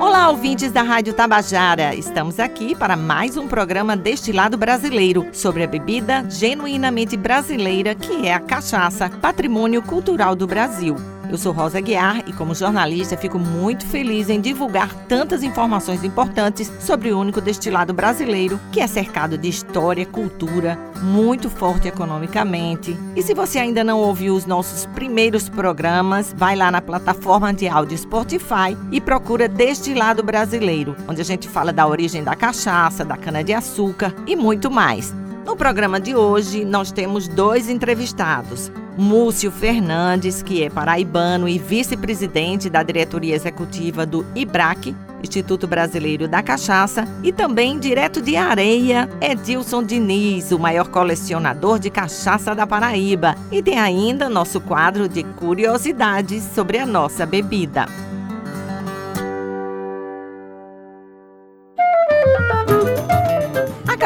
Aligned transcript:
Olá, 0.00 0.30
ouvintes 0.30 0.72
da 0.72 0.82
Rádio 0.82 1.14
Tabajara! 1.14 1.94
Estamos 1.94 2.38
aqui 2.38 2.74
para 2.74 2.96
mais 2.96 3.36
um 3.36 3.46
programa 3.48 3.96
Destilado 3.96 4.56
Brasileiro 4.56 5.26
sobre 5.32 5.62
a 5.62 5.66
bebida 5.66 6.24
genuinamente 6.28 7.16
brasileira 7.16 7.94
que 7.94 8.26
é 8.26 8.34
a 8.34 8.40
cachaça, 8.40 9.08
patrimônio 9.08 9.82
cultural 9.82 10.34
do 10.34 10.46
Brasil. 10.46 10.96
Eu 11.32 11.38
sou 11.38 11.50
Rosa 11.50 11.80
Guiar 11.80 12.28
e, 12.28 12.32
como 12.34 12.54
jornalista, 12.54 13.16
fico 13.16 13.38
muito 13.38 13.86
feliz 13.86 14.28
em 14.28 14.38
divulgar 14.38 14.94
tantas 15.08 15.42
informações 15.42 16.04
importantes 16.04 16.70
sobre 16.78 17.10
o 17.10 17.18
único 17.18 17.40
destilado 17.40 17.94
brasileiro, 17.94 18.60
que 18.70 18.80
é 18.80 18.86
cercado 18.86 19.38
de 19.38 19.48
história, 19.48 20.04
cultura, 20.04 20.78
muito 21.00 21.48
forte 21.48 21.88
economicamente. 21.88 22.94
E 23.16 23.22
se 23.22 23.32
você 23.32 23.58
ainda 23.58 23.82
não 23.82 23.98
ouviu 23.98 24.34
os 24.34 24.44
nossos 24.44 24.84
primeiros 24.94 25.48
programas, 25.48 26.34
vai 26.36 26.54
lá 26.54 26.70
na 26.70 26.82
plataforma 26.82 27.50
de 27.54 27.66
áudio 27.66 27.96
Spotify 27.96 28.76
e 28.90 29.00
procura 29.00 29.48
Destilado 29.48 30.22
Brasileiro, 30.22 30.94
onde 31.08 31.22
a 31.22 31.24
gente 31.24 31.48
fala 31.48 31.72
da 31.72 31.86
origem 31.86 32.22
da 32.22 32.36
cachaça, 32.36 33.06
da 33.06 33.16
cana-de-açúcar 33.16 34.14
e 34.26 34.36
muito 34.36 34.70
mais. 34.70 35.14
No 35.46 35.56
programa 35.56 35.98
de 35.98 36.14
hoje, 36.14 36.62
nós 36.62 36.92
temos 36.92 37.26
dois 37.26 37.70
entrevistados. 37.70 38.70
Múcio 38.96 39.50
Fernandes, 39.50 40.42
que 40.42 40.62
é 40.62 40.68
paraibano 40.68 41.48
e 41.48 41.58
vice-presidente 41.58 42.68
da 42.68 42.82
diretoria 42.82 43.34
executiva 43.34 44.04
do 44.04 44.26
IBRAC, 44.34 44.94
Instituto 45.22 45.66
Brasileiro 45.66 46.28
da 46.28 46.42
Cachaça, 46.42 47.06
e 47.22 47.32
também 47.32 47.78
direto 47.78 48.20
de 48.20 48.36
Areia, 48.36 49.08
Edilson 49.20 49.82
Diniz, 49.82 50.52
o 50.52 50.58
maior 50.58 50.88
colecionador 50.88 51.78
de 51.78 51.88
cachaça 51.88 52.54
da 52.54 52.66
Paraíba. 52.66 53.34
E 53.50 53.62
tem 53.62 53.78
ainda 53.78 54.28
nosso 54.28 54.60
quadro 54.60 55.08
de 55.08 55.22
curiosidades 55.22 56.42
sobre 56.54 56.78
a 56.78 56.84
nossa 56.84 57.24
bebida. 57.24 57.86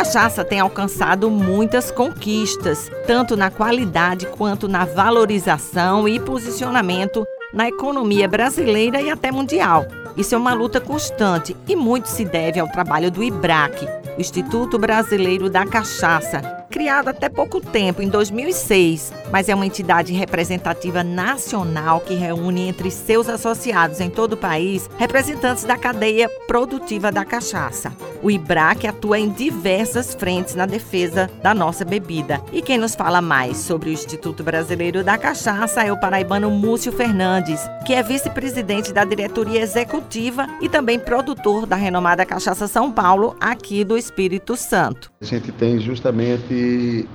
Cachaça 0.07 0.45
tem 0.45 0.61
alcançado 0.61 1.29
muitas 1.29 1.91
conquistas, 1.91 2.89
tanto 3.09 3.37
na 3.37 3.51
qualidade 3.51 4.25
quanto 4.27 4.69
na 4.69 4.85
valorização 4.85 6.07
e 6.07 6.21
posicionamento 6.21 7.27
na 7.53 7.67
economia 7.67 8.29
brasileira 8.29 9.03
e 9.03 9.11
até 9.11 9.33
mundial. 9.33 9.85
Isso 10.17 10.33
é 10.33 10.39
uma 10.39 10.55
luta 10.55 10.81
constante 10.81 11.57
e 11.67 11.75
muito 11.75 12.07
se 12.07 12.25
deve 12.25 12.61
ao 12.61 12.69
trabalho 12.69 13.11
do 13.11 13.21
IBRAC, 13.21 13.85
o 14.17 14.21
Instituto 14.21 14.79
Brasileiro 14.79 15.51
da 15.51 15.67
Cachaça, 15.67 16.66
criado 16.77 17.09
até 17.09 17.31
pouco 17.31 17.59
tempo, 17.59 18.03
em 18.03 18.09
2006, 18.11 19.11
mas 19.33 19.49
é 19.49 19.55
uma 19.55 19.65
entidade 19.65 20.13
representativa 20.13 21.03
nacional 21.03 22.01
que 22.01 22.13
reúne 22.13 22.69
entre 22.69 22.91
seus 22.91 23.31
associados 23.31 23.99
em 23.99 24.11
todo 24.11 24.35
o 24.35 24.37
país 24.37 24.91
representantes 24.99 25.65
da 25.65 25.79
cadeia 25.79 26.29
produtiva 26.47 27.11
da 27.11 27.25
cachaça. 27.25 27.91
O 28.23 28.31
IBRAC 28.31 28.87
atua 28.87 29.19
em 29.19 29.31
diversas 29.31 30.15
frentes 30.15 30.55
na 30.55 30.67
defesa 30.67 31.31
da 31.43 31.55
nossa 31.55 31.83
bebida. 31.83 32.43
E 32.53 32.61
quem 32.61 32.77
nos 32.77 32.95
fala 32.95 33.23
mais 33.23 33.57
sobre 33.57 33.89
o 33.89 33.93
Instituto 33.93 34.45
Brasileiro 34.45 35.03
da 35.03 35.17
Cachaça 35.17 35.83
é 35.83 35.91
o 35.91 35.99
paraibano 35.99 36.51
Múcio 36.51 36.93
Fernandes, 36.93 37.61
que 37.87 37.95
é 37.95 38.03
vice-presidente 38.03 38.93
da 38.93 39.05
diretoria 39.05 39.63
executiva 39.63 40.47
e 40.61 40.69
também 40.69 40.99
produtor 40.99 41.65
da 41.65 41.77
renomada 41.77 42.27
Cachaça 42.27 42.69
São 42.69 42.93
Paulo, 42.93 43.35
aqui 43.41 43.83
do 43.83 43.97
Espírito 43.97 44.57
Santo. 44.57 45.11
A 45.23 45.25
gente 45.25 45.53
tem 45.53 45.79
justamente 45.79 46.66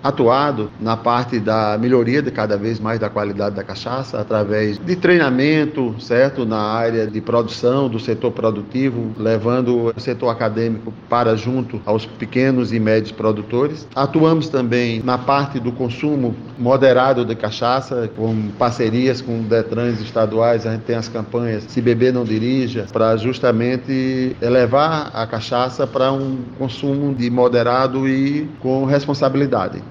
atuado 0.04 0.70
na 0.80 0.96
parte 0.98 1.40
da 1.40 1.78
melhoria 1.78 2.22
de 2.22 2.32
cada 2.32 2.58
vez 2.58 2.80
mais 2.80 3.00
da 3.00 3.10
qualidade 3.10 3.56
da 3.56 3.64
cachaça 3.64 4.20
através 4.20 4.78
de 4.78 4.96
treinamento, 4.96 5.96
certo, 6.00 6.46
na 6.46 6.60
área 6.60 7.08
de 7.08 7.22
produção 7.22 7.90
do 7.90 8.00
setor 8.00 8.32
produtivo, 8.32 9.12
levando 9.18 9.94
o 9.96 10.00
setor 10.00 10.30
acadêmico 10.30 10.94
para 11.10 11.36
junto 11.36 11.82
aos 11.86 12.06
pequenos 12.06 12.72
e 12.72 12.80
médios 12.80 13.12
produtores. 13.12 13.88
Atuamos 13.96 14.50
também 14.50 15.02
na 15.04 15.18
parte 15.18 15.60
do 15.60 15.72
consumo 15.72 16.36
moderado 16.58 17.26
de 17.26 17.36
cachaça, 17.36 18.10
com 18.16 18.50
parcerias 18.58 19.22
com 19.22 19.42
Detrans 19.42 20.00
estaduais, 20.00 20.66
a 20.66 20.72
gente 20.72 20.84
tem 20.84 20.96
as 20.96 21.08
campanhas 21.08 21.64
Se 21.68 21.82
Beber 21.82 22.14
Não 22.14 22.24
Dirija, 22.24 22.86
para 22.92 23.18
justamente 23.18 24.36
elevar 24.42 25.12
a 25.14 25.26
cachaça 25.26 25.88
para 25.88 26.12
um 26.12 26.38
consumo 26.58 27.14
de 27.14 27.30
moderado 27.30 28.08
e 28.08 28.50
com 28.60 28.86
responsabilidade 28.86 29.31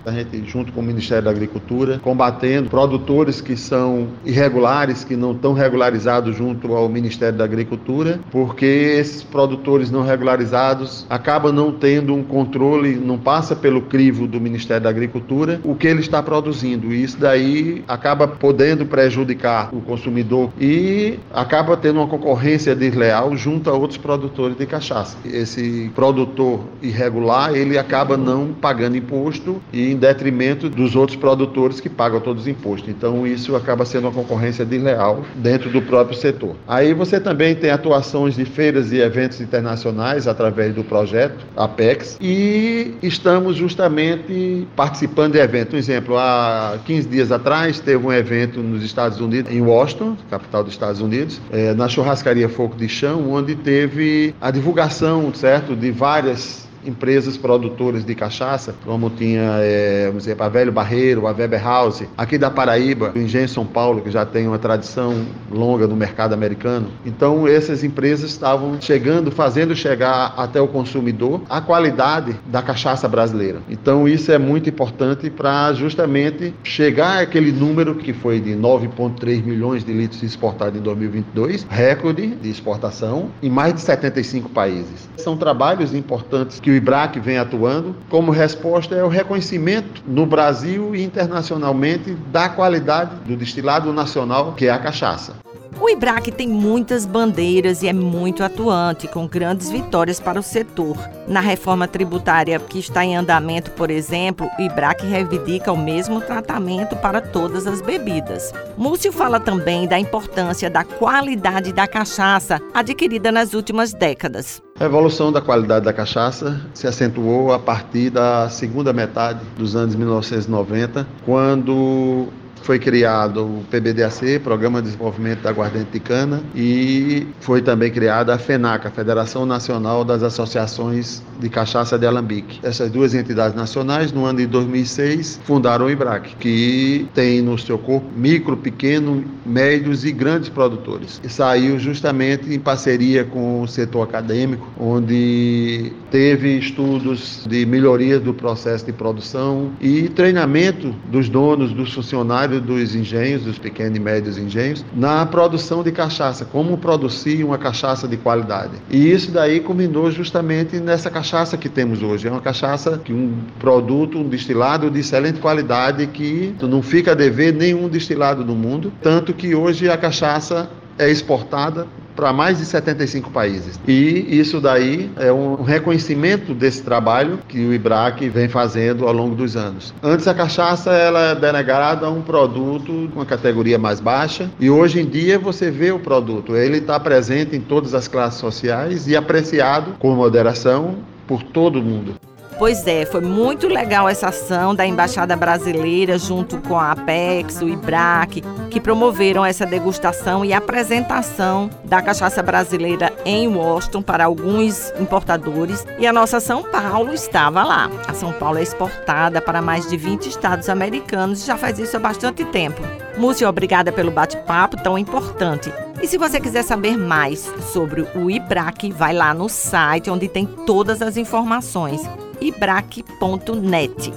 A 0.05 0.11
gente, 0.13 0.45
junto 0.47 0.73
com 0.73 0.81
o 0.81 0.85
Ministério 0.85 1.25
da 1.25 1.31
Agricultura, 1.31 1.99
combatendo 2.03 2.71
produtores 2.71 3.41
que 3.41 3.57
são 3.57 4.09
irregulares, 4.25 5.05
que 5.05 5.17
não 5.17 5.33
estão 5.33 5.53
regularizados 5.53 6.37
junto 6.37 6.75
ao 6.75 6.89
Ministério 6.89 7.39
da 7.39 7.45
Agricultura, 7.45 8.21
porque 8.31 8.67
esses 8.67 9.23
produtores 9.23 9.91
não 9.91 10.03
regularizados 10.03 11.07
acabam 11.09 11.53
não 11.53 11.73
tendo 11.73 12.15
um 12.15 12.23
controle, 12.23 12.95
não 12.97 13.19
passa 13.19 13.55
pelo 13.57 13.83
crivo 13.83 14.27
do 14.27 14.41
Ministério 14.41 14.83
da 14.83 14.91
Agricultura 14.91 15.61
o 15.65 15.75
que 15.75 15.87
ele 15.87 16.01
está 16.01 16.23
produzindo. 16.23 16.93
E 16.93 17.03
isso 17.03 17.19
daí 17.19 17.85
acaba 17.89 18.27
podendo 18.27 18.85
prejudicar 18.87 19.71
o 19.73 19.81
consumidor 19.81 20.51
e 20.61 21.19
acaba 21.33 21.77
tendo 21.77 22.01
uma 22.01 22.07
concorrência 22.07 22.75
desleal 22.75 23.37
junto 23.37 23.71
a 23.71 23.73
outros 23.73 23.99
produtores 23.99 24.57
de 24.57 24.67
cachaça. 24.67 25.17
Esse 25.25 25.91
produtor 25.95 26.61
irregular, 26.83 27.55
ele 27.55 27.79
acaba 27.79 28.17
não 28.17 28.49
pagando 28.53 28.97
imposto 28.97 29.30
e 29.73 29.93
em 29.93 29.97
detrimento 29.97 30.69
dos 30.69 30.97
outros 30.97 31.17
produtores 31.17 31.81
que 31.81 31.89
pagam 31.89 32.21
todos 32.21 32.43
os 32.43 32.49
impostos. 32.49 32.89
Então 32.89 33.27
isso 33.27 33.55
acaba 33.55 33.85
sendo 33.85 34.09
uma 34.09 34.13
concorrência 34.13 34.65
desleal 34.65 35.25
dentro 35.37 35.71
do 35.71 35.83
próprio 35.83 36.17
setor. 36.17 36.57
Aí 36.67 36.95
você 36.95 37.21
também 37.21 37.55
tem 37.55 37.71
atuações 37.71 38.37
de 38.37 38.45
feiras 38.45 38.93
e 38.93 38.99
eventos 38.99 39.41
internacionais 39.41 40.27
através 40.27 40.75
do 40.75 40.83
projeto 40.83 41.45
Apex 41.57 42.19
e 42.21 42.95
estamos 43.03 43.57
justamente 43.57 44.67
participando 44.75 45.33
de 45.33 45.39
eventos. 45.39 45.75
Um 45.75 45.79
exemplo, 45.79 46.19
há 46.19 46.79
15 46.85 47.09
dias 47.09 47.33
atrás 47.33 47.81
teve 47.81 48.05
um 48.05 48.13
evento 48.13 48.61
nos 48.61 48.83
Estados 48.83 49.21
Unidos, 49.21 49.53
em 49.53 49.61
Washington, 49.61 50.17
capital 50.31 50.65
dos 50.65 50.73
Estados 50.73 51.01
Unidos, 51.01 51.41
é, 51.51 51.75
na 51.75 51.89
churrascaria 51.89 52.49
Fogo 52.49 52.75
de 52.77 52.89
Chão, 52.89 53.31
onde 53.31 53.55
teve 53.55 54.35
a 54.41 54.51
divulgação, 54.51 55.33
certo, 55.35 55.77
de 55.77 55.91
várias 55.91 56.70
empresas 56.85 57.37
produtoras 57.37 58.05
de 58.05 58.15
cachaça, 58.15 58.75
como 58.85 59.11
tinha, 59.11 59.59
é, 59.61 60.07
vamos 60.07 60.25
dizer, 60.25 60.41
a 60.41 60.49
Velho 60.49 60.73
Barreiro, 60.73 61.27
a 61.27 61.33
Weber 61.33 61.63
House, 61.63 62.05
aqui 62.17 62.39
da 62.39 62.51
Paraíba, 62.51 63.13
o 63.15 63.19
Engenho 63.19 63.49
São 63.49 63.67
Paulo, 63.67 64.01
que 64.01 64.11
já 64.11 64.25
tem 64.25 64.47
uma 64.47 64.59
tradição 64.59 65.25
longa 65.51 65.87
no 65.87 65.97
mercado 65.97 66.33
americano. 66.33 66.89
Então, 67.05 67.47
essas 67.47 67.85
empresas 67.85 68.31
estavam 68.31 68.81
chegando, 68.81 69.31
fazendo 69.31 69.75
chegar 69.75 70.35
até 70.37 70.61
o 70.61 70.69
consumidor 70.69 71.43
a 71.49 71.61
qualidade 71.61 72.37
da 72.47 72.63
cachaça 72.63 73.09
brasileira. 73.09 73.61
Então, 73.69 74.09
isso 74.09 74.33
é 74.33 74.39
muito 74.39 74.69
importante 74.69 75.31
para 75.31 75.73
justamente 75.73 76.55
chegar 76.63 77.23
àquele 77.23 77.53
número 77.53 77.95
que 77.95 78.13
foi 78.13 78.41
de 78.41 78.53
9,3 78.53 79.45
milhões 79.45 79.85
de 79.85 79.93
litros 79.93 80.23
exportados 80.23 80.79
em 80.79 80.83
2022, 80.83 81.67
recorde 81.69 82.29
de 82.29 82.51
exportação 82.51 83.31
em 83.43 83.51
mais 83.51 83.75
de 83.75 83.81
75 83.81 84.49
países. 84.51 85.09
São 85.17 85.37
trabalhos 85.37 85.95
importantes 85.95 86.61
que 86.61 86.70
que 86.71 86.75
o 86.75 86.77
IBRAC 86.77 87.19
vem 87.19 87.37
atuando, 87.37 87.97
como 88.09 88.31
resposta 88.31 88.95
é 88.95 89.03
o 89.03 89.09
reconhecimento 89.09 90.03
no 90.07 90.25
Brasil 90.25 90.95
e 90.95 91.03
internacionalmente 91.03 92.13
da 92.31 92.49
qualidade 92.49 93.17
do 93.27 93.37
destilado 93.37 93.93
nacional, 93.93 94.53
que 94.53 94.67
é 94.67 94.71
a 94.71 94.79
cachaça. 94.79 95.35
O 95.79 95.89
IBRAC 95.89 96.31
tem 96.33 96.49
muitas 96.49 97.07
bandeiras 97.07 97.83
e 97.83 97.89
é 97.89 97.93
muito 97.93 98.43
atuante, 98.43 99.07
com 99.07 99.27
grandes 99.27 99.71
vitórias 99.71 100.19
para 100.19 100.41
o 100.41 100.43
setor. 100.43 100.97
Na 101.29 101.41
reforma 101.41 101.87
tributária 101.87 102.59
que 102.59 102.79
está 102.79 103.05
em 103.05 103.17
andamento, 103.17 103.71
por 103.73 103.91
exemplo, 103.91 104.49
o 104.59 104.63
IBRAC 104.63 105.07
reivindica 105.07 105.73
o 105.73 105.77
mesmo 105.77 106.21
tratamento 106.21 106.97
para 106.97 107.21
todas 107.21 107.67
as 107.67 107.81
bebidas. 107.81 108.53
Múcio 108.77 109.13
fala 109.13 109.39
também 109.39 109.87
da 109.87 109.99
importância 109.99 110.69
da 110.69 110.85
qualidade 110.85 111.73
da 111.73 111.87
cachaça 111.87 112.61
adquirida 112.75 113.31
nas 113.31 113.55
últimas 113.55 113.93
décadas. 113.93 114.63
A 114.79 114.87
evolução 114.87 115.31
da 115.31 115.43
qualidade 115.43 115.85
da 115.85 115.93
cachaça 115.93 116.59
se 116.73 116.87
acentuou 116.87 117.53
a 117.53 117.59
partir 117.59 118.09
da 118.09 118.49
segunda 118.49 118.93
metade 118.93 119.41
dos 119.57 119.77
anos 119.77 119.95
1990, 119.95 121.07
quando 121.25 122.29
foi 122.63 122.79
criado 122.79 123.45
o 123.45 123.65
PBDAC, 123.71 124.39
Programa 124.39 124.81
de 124.81 124.87
Desenvolvimento 124.89 125.43
da 125.43 125.51
Aguardente 125.51 125.91
de 125.93 126.01
Cana, 126.01 126.43
e 126.55 127.27
foi 127.41 127.63
também 127.63 127.91
criada 127.91 128.35
a 128.35 128.39
FENAC, 128.39 128.87
a 128.87 128.91
Federação 128.91 129.47
Nacional 129.47 130.05
das 130.05 130.23
Associações 130.23 131.23
de 131.39 131.49
Cachaça 131.49 131.99
de 131.99 132.07
Alambique. 132.07 132.61
Essas 132.63 132.91
duas 132.91 133.15
entidades 133.15 133.57
nacionais, 133.57 134.13
no 134.13 134.25
ano 134.25 134.39
de 134.39 134.47
2006, 134.47 135.41
fundaram 135.45 135.87
o 135.87 135.91
IBRAC, 135.91 136.37
que 136.37 137.09
tem 137.15 137.41
no 137.41 137.59
seu 137.59 137.79
corpo 137.79 138.07
micro, 138.17 138.57
pequeno, 138.57 139.25
médios 139.45 140.05
e 140.05 140.13
grandes 140.13 140.49
produtores. 140.49 141.21
E 141.25 141.29
saiu 141.29 141.79
justamente 141.79 142.53
em 142.53 142.59
parceria 142.59 143.25
com 143.25 143.63
o 143.63 143.69
setor 143.69 144.03
acadêmico, 144.03 144.67
onde 144.79 145.93
teve 146.11 146.59
estudos 146.59 147.47
de 147.49 147.65
melhoria 147.65 148.19
do 148.19 148.35
processo 148.35 148.85
de 148.85 148.93
produção 148.93 149.71
e 149.81 150.09
treinamento 150.09 150.95
dos 151.11 151.29
donos, 151.29 151.73
dos 151.73 151.93
funcionários 151.93 152.50
trabalho 152.51 152.61
dos 152.61 152.95
engenhos, 152.95 153.45
dos 153.45 153.59
pequenos 153.59 153.97
e 153.97 154.01
médios 154.01 154.37
engenhos, 154.37 154.85
na 154.93 155.25
produção 155.25 155.83
de 155.83 155.93
cachaça, 155.93 156.45
como 156.45 156.77
produzir 156.77 157.45
uma 157.45 157.57
cachaça 157.57 158.09
de 158.09 158.17
qualidade. 158.17 158.73
E 158.91 159.11
isso 159.13 159.31
daí 159.31 159.61
culminou 159.61 160.11
justamente 160.11 160.79
nessa 160.79 161.09
cachaça 161.11 161.57
que 161.57 161.69
temos 161.69 162.03
hoje. 162.03 162.27
É 162.27 162.31
uma 162.31 162.41
cachaça 162.41 162.99
que 162.99 163.13
um 163.13 163.39
produto, 163.59 164.19
um 164.19 164.29
destilado 164.29 164.91
de 164.91 165.01
excelente 165.01 165.39
qualidade 165.39 166.07
que 166.09 166.55
não 166.61 166.83
fica 166.83 167.13
a 167.13 167.15
dever 167.15 167.55
nenhum 167.55 167.89
destilado 167.89 168.43
do 168.43 168.55
mundo, 168.55 168.93
tanto 169.01 169.33
que 169.33 169.55
hoje 169.55 169.89
a 169.89 169.97
cachaça 169.97 170.69
é 170.99 171.09
exportada 171.09 171.87
para 172.21 172.35
mais 172.35 172.59
de 172.59 172.67
75 172.67 173.31
países. 173.31 173.81
E 173.89 174.27
isso 174.29 174.61
daí 174.61 175.11
é 175.17 175.33
um 175.33 175.63
reconhecimento 175.63 176.53
desse 176.53 176.83
trabalho 176.83 177.39
que 177.49 177.65
o 177.65 177.73
IBRAC 177.73 178.29
vem 178.29 178.47
fazendo 178.47 179.07
ao 179.07 179.13
longo 179.15 179.35
dos 179.35 179.57
anos. 179.57 179.95
Antes 180.03 180.29
a 180.29 180.35
cachaça 180.35 180.91
ela 180.91 181.31
é 181.31 181.35
denegada 181.35 182.05
a 182.05 182.11
um 182.11 182.21
produto 182.21 183.09
com 183.11 183.21
uma 183.21 183.25
categoria 183.25 183.79
mais 183.79 184.01
baixa 184.01 184.51
e 184.61 184.69
hoje 184.69 185.01
em 185.01 185.07
dia 185.07 185.39
você 185.39 185.71
vê 185.71 185.93
o 185.93 185.99
produto, 185.99 186.55
ele 186.55 186.77
está 186.77 187.01
presente 187.01 187.57
em 187.57 187.61
todas 187.61 187.95
as 187.95 188.07
classes 188.07 188.39
sociais 188.39 189.09
e 189.09 189.17
apreciado 189.17 189.95
com 189.99 190.15
moderação 190.15 190.97
por 191.27 191.43
todo 191.43 191.83
mundo. 191.83 192.17
Pois 192.61 192.87
é, 192.87 193.07
foi 193.07 193.23
muito 193.23 193.67
legal 193.67 194.07
essa 194.07 194.29
ação 194.29 194.75
da 194.75 194.87
Embaixada 194.87 195.35
Brasileira 195.35 196.19
junto 196.19 196.59
com 196.59 196.79
a 196.79 196.93
Apex, 196.93 197.63
o 197.63 197.69
IBRAC, 197.71 198.43
que 198.71 198.79
promoveram 198.79 199.43
essa 199.47 199.65
degustação 199.65 200.45
e 200.45 200.53
apresentação 200.53 201.71
da 201.85 202.03
cachaça 202.03 202.43
brasileira 202.43 203.15
em 203.25 203.49
Washington 203.49 204.03
para 204.03 204.27
alguns 204.27 204.93
importadores. 205.01 205.87
E 205.99 206.07
a 206.07 206.13
nossa 206.13 206.39
São 206.39 206.63
Paulo 206.63 207.15
estava 207.15 207.65
lá. 207.65 207.91
A 208.07 208.13
São 208.13 208.31
Paulo 208.31 208.59
é 208.59 208.63
exportada 208.63 209.41
para 209.41 209.63
mais 209.63 209.89
de 209.89 209.97
20 209.97 210.27
estados 210.27 210.69
americanos 210.69 211.43
e 211.43 211.47
já 211.47 211.57
faz 211.57 211.79
isso 211.79 211.97
há 211.97 212.01
bastante 212.01 212.45
tempo. 212.45 212.83
Múcio, 213.17 213.49
obrigada 213.49 213.91
pelo 213.91 214.11
bate-papo 214.11 214.77
tão 214.83 214.99
importante. 214.99 215.73
E 216.03 216.07
se 216.07 216.19
você 216.19 216.39
quiser 216.39 216.63
saber 216.63 216.99
mais 216.99 217.51
sobre 217.73 218.07
o 218.15 218.31
IBRAC, 218.31 218.93
vai 218.93 219.15
lá 219.15 219.33
no 219.33 219.49
site 219.49 220.11
onde 220.11 220.29
tem 220.29 220.45
todas 220.45 221.01
as 221.01 221.17
informações 221.17 222.03
ibrac.net. 222.41 224.13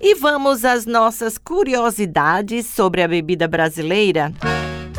E 0.00 0.14
vamos 0.14 0.64
às 0.64 0.86
nossas 0.86 1.36
curiosidades 1.36 2.66
sobre 2.66 3.02
a 3.02 3.08
bebida 3.08 3.46
brasileira? 3.46 4.32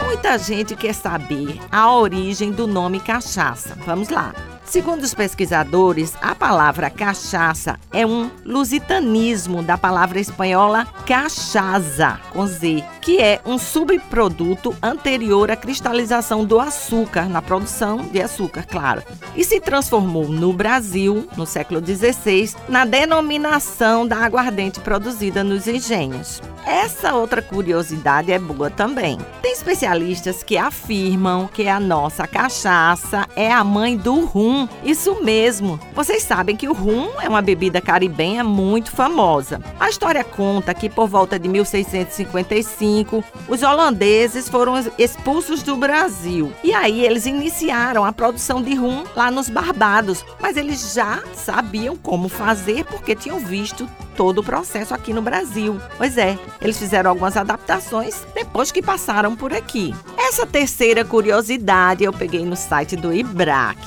Muita 0.06 0.38
gente 0.38 0.76
quer 0.76 0.94
saber 0.94 1.60
a 1.72 1.92
origem 1.92 2.52
do 2.52 2.68
nome 2.68 3.00
cachaça. 3.00 3.76
Vamos 3.86 4.10
lá. 4.10 4.34
Segundo 4.70 5.02
os 5.02 5.16
pesquisadores, 5.16 6.14
a 6.22 6.36
palavra 6.36 6.92
cachaça 6.92 7.80
é 7.92 8.06
um 8.06 8.30
lusitanismo 8.46 9.64
da 9.64 9.80
palavra 9.80 10.20
espanhola 10.20 10.86
cachaça, 11.08 12.20
com 12.32 12.46
Z, 12.46 12.84
que 13.02 13.20
é 13.20 13.42
um 13.48 13.58
subproduto 13.58 14.76
anterior 14.80 15.50
à 15.50 15.56
cristalização 15.56 16.46
do 16.46 16.60
açúcar, 16.60 17.28
na 17.28 17.42
produção 17.42 17.98
de 18.12 18.22
açúcar, 18.22 18.64
claro, 18.64 19.02
e 19.36 19.44
se 19.44 19.60
transformou 19.60 20.28
no 20.28 20.54
Brasil, 20.54 21.28
no 21.36 21.48
século 21.48 21.84
XVI, 21.84 22.54
na 22.68 22.86
denominação 22.86 24.08
da 24.08 24.18
aguardente 24.18 24.80
produzida 24.82 25.44
nos 25.44 25.68
engenhos. 25.68 26.44
Essa 26.66 27.16
outra 27.16 27.42
curiosidade 27.42 28.32
é 28.32 28.40
boa 28.40 28.70
também. 28.70 29.18
Tem 29.42 29.52
especialistas 29.52 30.44
que 30.44 30.58
afirmam 30.58 31.48
que 31.48 31.68
a 31.68 31.80
nossa 31.80 32.28
cachaça 32.28 33.28
é 33.36 33.52
a 33.52 33.64
mãe 33.64 33.98
do 33.98 34.26
rum. 34.26 34.68
Isso 34.84 35.24
mesmo. 35.24 35.80
Vocês 35.94 36.24
sabem 36.24 36.56
que 36.56 36.68
o 36.68 36.74
rum 36.74 37.10
é 37.22 37.28
uma 37.28 37.42
bebida 37.42 37.82
caribenha 37.82 38.44
muito 38.44 38.92
famosa. 38.92 39.62
A 39.80 39.90
história 39.90 40.24
conta 40.24 40.74
que 40.74 40.90
por 40.90 41.08
volta 41.08 41.40
de 41.40 41.48
1655, 41.48 43.24
os 43.48 43.64
holandeses 43.64 44.48
foram 44.50 44.76
expulsos 44.98 45.64
do 45.64 45.76
Brasil. 45.76 46.52
E 46.64 46.74
aí 46.74 47.06
eles 47.06 47.26
iniciaram 47.26 48.06
a 48.06 48.14
produção 48.14 48.62
de 48.62 48.76
rum 48.76 49.04
lá 49.16 49.32
nos 49.32 49.50
Barbados, 49.50 50.24
mas 50.40 50.58
eles 50.58 50.94
já 50.94 51.22
sabiam 51.34 51.96
como 51.96 52.30
fazer 52.30 52.86
porque 52.86 53.16
tinham 53.16 53.40
visto 53.40 53.90
todo 54.20 54.40
o 54.40 54.44
processo 54.44 54.94
aqui 54.94 55.14
no 55.14 55.22
Brasil. 55.22 55.80
Pois 55.98 56.18
é, 56.18 56.38
eles 56.62 56.78
fizeram 56.78 57.10
algumas 57.10 57.38
adaptações 57.38 58.28
depois 58.36 58.70
que 58.70 58.82
passaram 58.82 59.34
por 59.34 59.54
aqui. 59.54 59.96
Essa 60.18 60.46
terceira 60.46 61.06
curiosidade 61.06 62.04
eu 62.04 62.12
peguei 62.12 62.44
no 62.44 62.58
site 62.58 62.98
do 62.98 63.14
IBRAC. 63.14 63.80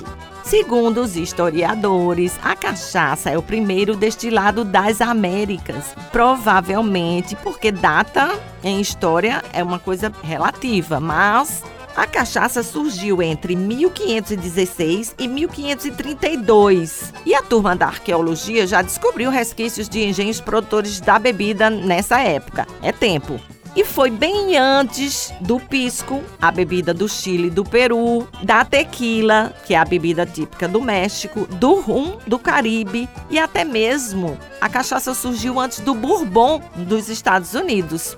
Segundo 0.42 1.02
os 1.02 1.16
historiadores, 1.16 2.38
a 2.42 2.56
cachaça 2.56 3.28
é 3.28 3.36
o 3.36 3.42
primeiro 3.42 3.94
destilado 3.94 4.64
das 4.64 5.02
Américas. 5.02 5.94
Provavelmente 6.10 7.36
porque 7.36 7.70
data 7.70 8.40
em 8.64 8.80
história 8.80 9.44
é 9.52 9.62
uma 9.62 9.78
coisa 9.78 10.10
relativa, 10.22 10.98
mas 10.98 11.62
a 11.96 12.06
cachaça 12.06 12.62
surgiu 12.62 13.22
entre 13.22 13.54
1516 13.54 15.14
e 15.18 15.28
1532 15.28 17.12
e 17.26 17.34
a 17.34 17.42
turma 17.42 17.76
da 17.76 17.86
arqueologia 17.86 18.66
já 18.66 18.82
descobriu 18.82 19.30
resquícios 19.30 19.88
de 19.88 20.02
engenhos 20.02 20.40
produtores 20.40 21.00
da 21.00 21.18
bebida 21.18 21.68
nessa 21.68 22.20
época. 22.20 22.66
É 22.82 22.92
tempo. 22.92 23.40
E 23.74 23.84
foi 23.84 24.10
bem 24.10 24.58
antes 24.58 25.32
do 25.40 25.58
pisco, 25.58 26.22
a 26.40 26.50
bebida 26.50 26.92
do 26.92 27.08
Chile 27.08 27.48
e 27.48 27.50
do 27.50 27.64
Peru, 27.64 28.28
da 28.42 28.66
tequila, 28.66 29.54
que 29.64 29.74
é 29.74 29.78
a 29.78 29.84
bebida 29.84 30.26
típica 30.26 30.68
do 30.68 30.80
México, 30.80 31.46
do 31.46 31.80
rum 31.80 32.18
do 32.26 32.38
Caribe 32.38 33.08
e 33.30 33.38
até 33.38 33.64
mesmo 33.64 34.38
a 34.60 34.68
cachaça 34.68 35.14
surgiu 35.14 35.58
antes 35.58 35.80
do 35.80 35.94
bourbon 35.94 36.60
dos 36.76 37.08
Estados 37.08 37.54
Unidos. 37.54 38.16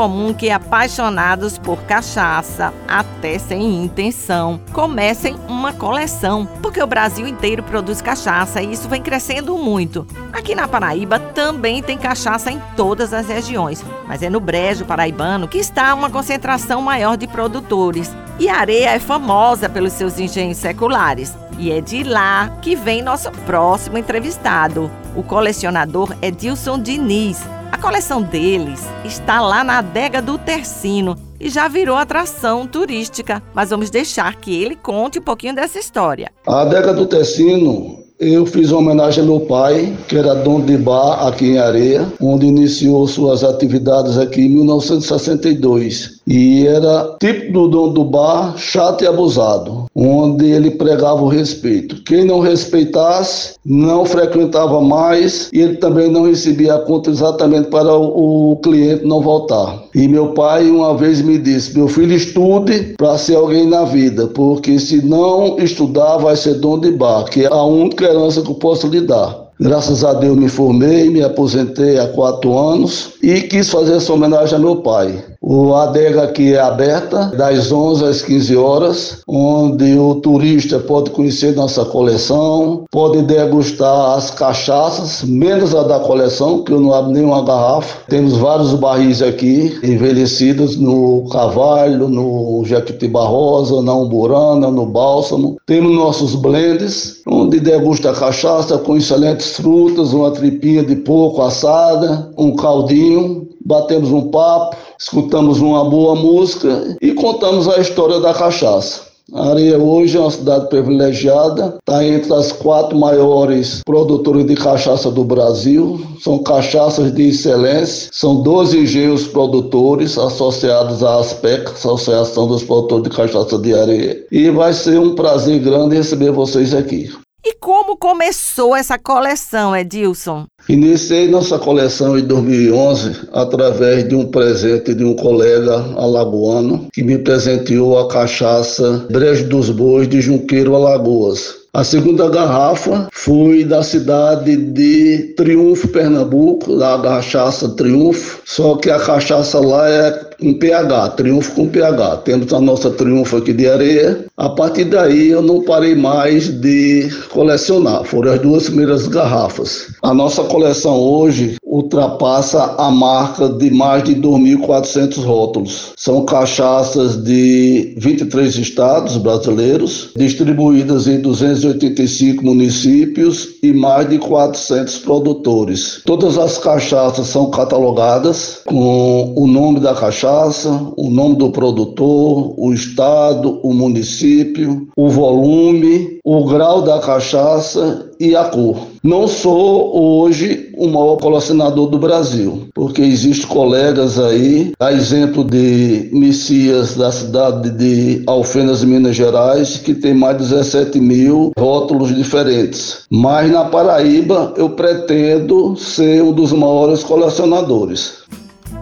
Comum 0.00 0.32
que 0.32 0.50
apaixonados 0.50 1.58
por 1.58 1.82
cachaça, 1.82 2.72
até 2.88 3.38
sem 3.38 3.84
intenção, 3.84 4.58
comecem 4.72 5.36
uma 5.46 5.74
coleção, 5.74 6.48
porque 6.62 6.82
o 6.82 6.86
Brasil 6.86 7.28
inteiro 7.28 7.62
produz 7.62 8.00
cachaça 8.00 8.62
e 8.62 8.72
isso 8.72 8.88
vem 8.88 9.02
crescendo 9.02 9.58
muito. 9.58 10.06
Aqui 10.32 10.54
na 10.54 10.66
Paraíba 10.66 11.18
também 11.18 11.82
tem 11.82 11.98
cachaça 11.98 12.50
em 12.50 12.58
todas 12.74 13.12
as 13.12 13.28
regiões, 13.28 13.84
mas 14.08 14.22
é 14.22 14.30
no 14.30 14.40
Brejo 14.40 14.86
Paraibano 14.86 15.46
que 15.46 15.58
está 15.58 15.92
uma 15.92 16.08
concentração 16.08 16.80
maior 16.80 17.18
de 17.18 17.26
produtores. 17.26 18.10
E 18.38 18.48
a 18.48 18.56
areia 18.56 18.92
é 18.92 18.98
famosa 18.98 19.68
pelos 19.68 19.92
seus 19.92 20.18
engenhos 20.18 20.56
seculares. 20.56 21.36
E 21.58 21.70
é 21.70 21.82
de 21.82 22.04
lá 22.04 22.56
que 22.62 22.74
vem 22.74 23.02
nosso 23.02 23.30
próximo 23.44 23.98
entrevistado, 23.98 24.90
o 25.14 25.22
colecionador 25.22 26.16
Edilson 26.22 26.78
Diniz, 26.80 27.44
a 27.70 27.78
coleção 27.78 28.22
deles 28.22 28.84
está 29.04 29.40
lá 29.40 29.62
na 29.62 29.78
adega 29.78 30.20
do 30.20 30.36
Tercino 30.36 31.16
e 31.38 31.48
já 31.48 31.68
virou 31.68 31.96
atração 31.96 32.66
turística, 32.66 33.42
mas 33.54 33.70
vamos 33.70 33.90
deixar 33.90 34.36
que 34.36 34.62
ele 34.62 34.76
conte 34.76 35.18
um 35.18 35.22
pouquinho 35.22 35.54
dessa 35.54 35.78
história. 35.78 36.30
A 36.46 36.62
adega 36.62 36.92
do 36.92 37.06
Tercino 37.06 38.00
eu 38.20 38.44
fiz 38.44 38.70
uma 38.70 38.80
homenagem 38.80 39.22
ao 39.22 39.30
meu 39.30 39.40
pai, 39.46 39.96
que 40.06 40.14
era 40.14 40.34
dono 40.34 40.66
de 40.66 40.76
bar 40.76 41.26
aqui 41.26 41.52
em 41.52 41.58
Areia, 41.58 42.06
onde 42.20 42.44
iniciou 42.44 43.08
suas 43.08 43.42
atividades 43.42 44.18
aqui 44.18 44.42
em 44.42 44.48
1962. 44.50 46.19
E 46.32 46.64
era 46.64 47.16
tipo 47.18 47.52
do 47.52 47.66
dono 47.66 47.92
do 47.92 48.04
bar, 48.04 48.56
chato 48.56 49.02
e 49.02 49.06
abusado, 49.08 49.86
onde 49.92 50.48
ele 50.48 50.70
pregava 50.70 51.20
o 51.20 51.26
respeito. 51.26 52.04
Quem 52.04 52.24
não 52.24 52.38
respeitasse, 52.38 53.54
não 53.66 54.04
frequentava 54.04 54.80
mais 54.80 55.50
e 55.52 55.60
ele 55.60 55.78
também 55.78 56.08
não 56.08 56.22
recebia 56.22 56.76
a 56.76 56.78
conta 56.78 57.10
exatamente 57.10 57.68
para 57.68 57.92
o, 57.96 58.52
o 58.52 58.56
cliente 58.58 59.04
não 59.04 59.20
voltar. 59.20 59.82
E 59.92 60.06
meu 60.06 60.28
pai 60.28 60.70
uma 60.70 60.96
vez 60.96 61.20
me 61.20 61.36
disse: 61.36 61.76
Meu 61.76 61.88
filho, 61.88 62.14
estude 62.14 62.94
para 62.96 63.18
ser 63.18 63.34
alguém 63.34 63.66
na 63.66 63.82
vida, 63.82 64.28
porque 64.28 64.78
se 64.78 65.04
não 65.04 65.58
estudar, 65.58 66.18
vai 66.18 66.36
ser 66.36 66.54
dono 66.60 66.82
de 66.82 66.92
bar, 66.92 67.24
que 67.24 67.44
é 67.44 67.48
a 67.48 67.64
única 67.64 68.04
herança 68.04 68.40
que 68.40 68.50
eu 68.50 68.54
posso 68.54 68.86
lhe 68.86 69.00
dar. 69.00 69.50
Graças 69.58 70.04
a 70.04 70.14
Deus 70.14 70.38
me 70.38 70.48
formei, 70.48 71.10
me 71.10 71.24
aposentei 71.24 71.98
há 71.98 72.06
quatro 72.06 72.56
anos 72.56 73.14
e 73.20 73.42
quis 73.42 73.68
fazer 73.68 73.96
essa 73.96 74.12
homenagem 74.12 74.54
a 74.54 74.58
meu 74.58 74.76
pai. 74.76 75.22
O 75.42 75.74
adega 75.74 76.24
aqui 76.24 76.52
é 76.52 76.60
aberta 76.60 77.32
das 77.34 77.72
11 77.72 78.04
às 78.04 78.20
15 78.20 78.56
horas, 78.58 79.22
onde 79.26 79.98
o 79.98 80.16
turista 80.16 80.78
pode 80.78 81.08
conhecer 81.10 81.56
nossa 81.56 81.82
coleção, 81.82 82.84
pode 82.90 83.22
degustar 83.22 84.18
as 84.18 84.30
cachaças, 84.30 85.22
menos 85.26 85.74
a 85.74 85.82
da 85.82 85.98
coleção, 86.00 86.62
que 86.62 86.72
eu 86.72 86.78
não 86.78 86.92
abro 86.92 87.12
nenhuma 87.12 87.42
garrafa. 87.42 88.02
Temos 88.06 88.36
vários 88.36 88.74
barris 88.74 89.22
aqui, 89.22 89.78
envelhecidos 89.82 90.76
no 90.76 91.26
Cavalho, 91.30 92.06
no 92.06 92.62
Jequitibá 92.66 93.24
Rosa, 93.24 93.80
na 93.80 93.94
Umburana, 93.94 94.70
no 94.70 94.84
Bálsamo. 94.84 95.56
Temos 95.64 95.96
nossos 95.96 96.34
blends, 96.34 97.22
onde 97.26 97.58
degusta 97.58 98.12
cachaça 98.12 98.76
com 98.76 98.94
excelentes 98.94 99.56
frutas, 99.56 100.12
uma 100.12 100.32
tripinha 100.32 100.82
de 100.82 100.96
porco 100.96 101.40
assada, 101.40 102.30
um 102.36 102.54
caldinho, 102.54 103.48
batemos 103.64 104.10
um 104.10 104.30
papo 104.30 104.89
escutamos 105.00 105.60
uma 105.60 105.82
boa 105.88 106.14
música 106.14 106.96
e 107.00 107.12
contamos 107.12 107.66
a 107.66 107.80
história 107.80 108.20
da 108.20 108.34
cachaça. 108.34 109.08
A 109.32 109.50
Areia 109.50 109.78
hoje 109.78 110.16
é 110.16 110.20
uma 110.20 110.30
cidade 110.30 110.68
privilegiada, 110.68 111.78
está 111.78 112.04
entre 112.04 112.34
as 112.34 112.50
quatro 112.50 112.98
maiores 112.98 113.80
produtoras 113.86 114.44
de 114.44 114.56
cachaça 114.56 115.08
do 115.08 115.22
Brasil. 115.22 116.00
São 116.20 116.40
cachaças 116.40 117.14
de 117.14 117.28
excelência, 117.28 118.10
são 118.12 118.42
12 118.42 118.80
engenhos 118.80 119.28
produtores 119.28 120.18
associados 120.18 121.04
à 121.04 121.20
ASPEC, 121.20 121.70
Associação 121.70 122.48
dos 122.48 122.64
Produtores 122.64 123.04
de 123.04 123.10
Cachaça 123.10 123.56
de 123.56 123.72
Areia. 123.72 124.26
E 124.32 124.50
vai 124.50 124.72
ser 124.72 124.98
um 124.98 125.14
prazer 125.14 125.60
grande 125.60 125.96
receber 125.96 126.32
vocês 126.32 126.74
aqui. 126.74 127.08
E 127.42 127.54
como 127.54 127.96
começou 127.96 128.76
essa 128.76 128.98
coleção, 128.98 129.74
Edilson? 129.74 130.44
Iniciei 130.68 131.26
nossa 131.26 131.58
coleção 131.58 132.18
em 132.18 132.22
2011 132.22 133.28
através 133.32 134.06
de 134.06 134.14
um 134.14 134.30
presente 134.30 134.94
de 134.94 135.02
um 135.02 135.14
colega 135.14 135.74
alagoano 135.96 136.88
que 136.92 137.02
me 137.02 137.16
presenteou 137.16 137.98
a 137.98 138.08
cachaça 138.08 139.06
Brejo 139.10 139.48
dos 139.48 139.70
Bois 139.70 140.06
de 140.06 140.20
Junqueiro, 140.20 140.76
Alagoas. 140.76 141.59
A 141.72 141.84
segunda 141.84 142.28
garrafa 142.28 143.08
foi 143.12 143.62
da 143.62 143.80
cidade 143.80 144.56
de 144.56 145.34
Triunfo, 145.36 145.86
Pernambuco, 145.86 146.76
da 146.76 146.98
cachaça 146.98 147.68
Triunfo, 147.68 148.40
só 148.44 148.74
que 148.74 148.90
a 148.90 148.98
cachaça 148.98 149.60
lá 149.60 149.88
é 149.88 150.30
em 150.42 150.54
pH, 150.54 151.10
Triunfo 151.10 151.52
com 151.52 151.68
pH. 151.68 152.16
Temos 152.18 152.52
a 152.52 152.60
nossa 152.60 152.90
Triunfo 152.90 153.36
aqui 153.36 153.52
de 153.52 153.68
areia. 153.68 154.24
A 154.36 154.48
partir 154.48 154.84
daí 154.84 155.28
eu 155.28 155.42
não 155.42 155.62
parei 155.62 155.94
mais 155.94 156.48
de 156.48 157.08
colecionar. 157.30 158.04
Foram 158.04 158.32
as 158.32 158.40
duas 158.40 158.64
primeiras 158.64 159.06
garrafas. 159.06 159.88
A 160.02 160.14
nossa 160.14 160.42
coleção 160.44 160.98
hoje 160.98 161.56
ultrapassa 161.62 162.74
a 162.78 162.90
marca 162.90 163.48
de 163.48 163.70
mais 163.70 164.02
de 164.02 164.16
2.400 164.16 165.22
rótulos. 165.22 165.92
São 165.96 166.24
cachaças 166.24 167.22
de 167.22 167.94
23 167.98 168.56
estados 168.56 169.16
brasileiros, 169.18 170.10
distribuídas 170.16 171.06
em 171.06 171.20
285 171.60 172.44
municípios 172.44 173.56
e 173.62 173.72
mais 173.72 174.08
de 174.08 174.18
400 174.18 174.98
produtores. 174.98 176.02
Todas 176.04 176.38
as 176.38 176.58
cachaças 176.58 177.26
são 177.28 177.50
catalogadas 177.50 178.62
com 178.66 179.34
o 179.36 179.46
nome 179.46 179.80
da 179.80 179.94
cachaça, 179.94 180.70
o 180.96 181.10
nome 181.10 181.36
do 181.36 181.50
produtor, 181.50 182.54
o 182.56 182.72
estado, 182.72 183.60
o 183.62 183.72
município, 183.72 184.88
o 184.96 185.08
volume, 185.08 186.18
o 186.24 186.44
grau 186.44 186.82
da 186.82 186.98
cachaça 187.00 188.09
e 188.20 188.36
a 188.36 188.44
cor. 188.44 188.86
Não 189.02 189.26
sou 189.26 190.20
hoje 190.20 190.68
o 190.76 190.86
maior 190.86 191.16
colecionador 191.16 191.88
do 191.88 191.98
Brasil, 191.98 192.68
porque 192.74 193.00
existem 193.00 193.48
colegas 193.48 194.18
aí, 194.18 194.72
a 194.78 194.92
exemplo 194.92 195.42
de 195.42 196.10
Messias 196.12 196.96
da 196.96 197.10
cidade 197.10 197.70
de 197.70 198.22
Alfenas, 198.26 198.84
Minas 198.84 199.16
Gerais, 199.16 199.78
que 199.78 199.94
tem 199.94 200.12
mais 200.12 200.36
de 200.36 200.44
17 200.44 201.00
mil 201.00 201.50
rótulos 201.58 202.14
diferentes. 202.14 203.04
Mas 203.10 203.50
na 203.50 203.64
Paraíba 203.64 204.52
eu 204.56 204.68
pretendo 204.70 205.74
ser 205.76 206.22
um 206.22 206.32
dos 206.32 206.52
maiores 206.52 207.02
colecionadores. 207.02 208.20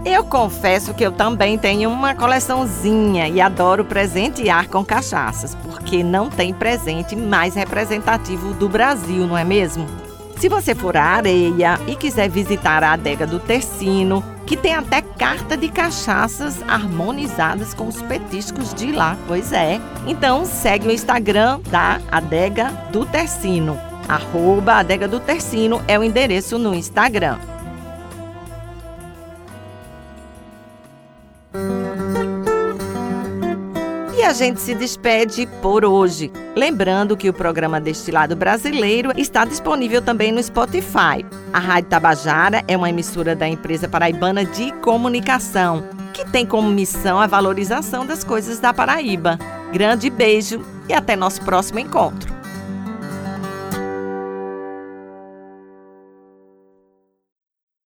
Eu 0.04 0.24
confesso 0.24 0.94
que 0.94 1.04
eu 1.04 1.12
também 1.12 1.58
tenho 1.58 1.90
uma 1.90 2.14
coleçãozinha 2.14 3.28
e 3.28 3.40
adoro 3.40 3.84
presentear 3.84 4.68
com 4.68 4.84
cachaças, 4.84 5.54
porque 5.56 6.02
não 6.02 6.30
tem 6.30 6.54
presente 6.54 7.16
mais 7.16 7.54
representativo 7.54 8.54
do 8.54 8.68
Brasil, 8.68 9.26
não 9.26 9.36
é 9.36 9.44
mesmo? 9.44 9.86
Se 10.38 10.48
você 10.48 10.72
for 10.72 10.96
à 10.96 11.02
areia 11.02 11.80
e 11.88 11.96
quiser 11.96 12.30
visitar 12.30 12.84
a 12.84 12.92
adega 12.92 13.26
do 13.26 13.40
Tercino, 13.40 14.22
que 14.46 14.56
tem 14.56 14.72
até 14.72 15.02
carta 15.02 15.56
de 15.56 15.68
cachaças 15.68 16.62
harmonizadas 16.68 17.74
com 17.74 17.88
os 17.88 18.00
petiscos 18.00 18.72
de 18.72 18.92
lá, 18.92 19.16
pois 19.26 19.52
é. 19.52 19.80
Então 20.06 20.44
segue 20.44 20.86
o 20.86 20.92
Instagram 20.92 21.60
da 21.68 22.00
Adega 22.10 22.70
do 22.92 23.04
Tercino. 23.04 23.76
Arroba 24.08 24.74
Adega 24.74 25.08
do 25.08 25.18
Tercino 25.18 25.82
é 25.88 25.98
o 25.98 26.04
endereço 26.04 26.56
no 26.56 26.72
Instagram. 26.72 27.36
Gente 34.38 34.60
se 34.60 34.72
despede 34.72 35.48
por 35.60 35.84
hoje. 35.84 36.30
Lembrando 36.54 37.16
que 37.16 37.28
o 37.28 37.32
programa 37.32 37.80
Destilado 37.80 38.36
Brasileiro 38.36 39.10
está 39.16 39.44
disponível 39.44 40.00
também 40.00 40.30
no 40.30 40.40
Spotify. 40.40 41.26
A 41.52 41.58
Rádio 41.58 41.90
Tabajara 41.90 42.62
é 42.68 42.76
uma 42.76 42.88
emissora 42.88 43.34
da 43.34 43.48
empresa 43.48 43.88
paraibana 43.88 44.44
de 44.44 44.70
comunicação, 44.74 45.82
que 46.14 46.24
tem 46.24 46.46
como 46.46 46.70
missão 46.70 47.18
a 47.18 47.26
valorização 47.26 48.06
das 48.06 48.22
coisas 48.22 48.60
da 48.60 48.72
Paraíba. 48.72 49.36
Grande 49.72 50.08
beijo 50.08 50.64
e 50.88 50.92
até 50.92 51.16
nosso 51.16 51.42
próximo 51.42 51.80
encontro. 51.80 52.37